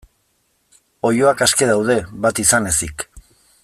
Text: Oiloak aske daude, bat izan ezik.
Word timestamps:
Oiloak 1.09 1.43
aske 1.47 1.69
daude, 1.73 1.99
bat 2.27 2.43
izan 2.45 2.75
ezik. 2.75 3.09